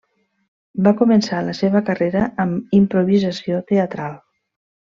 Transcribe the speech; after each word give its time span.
Va 0.87 0.93
començar 1.01 1.41
la 1.49 1.53
seva 1.59 1.81
carrera 1.91 2.23
amb 2.45 2.73
Improvisació 2.81 3.61
teatral. 3.73 4.17